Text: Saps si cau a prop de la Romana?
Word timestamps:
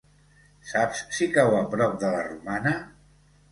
Saps 0.69 1.03
si 1.19 1.27
cau 1.37 1.53
a 1.59 1.61
prop 1.75 1.95
de 2.07 2.11
la 2.17 2.25
Romana? 2.33 2.75